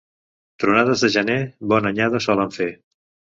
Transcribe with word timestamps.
Tronades 0.63 1.03
de 1.05 1.09
gener 1.15 1.35
bona 1.75 1.93
anyada 1.93 2.23
solen 2.29 2.57
fer. 2.57 2.73